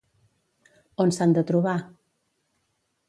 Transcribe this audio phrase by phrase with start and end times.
[1.05, 1.77] On s'han de trobar?